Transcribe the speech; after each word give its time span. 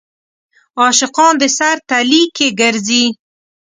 عاشقان 0.81 1.33
د 1.41 1.43
سر 1.57 1.77
تلي 1.89 2.23
کې 2.35 2.47
ګرځي. 2.59 3.03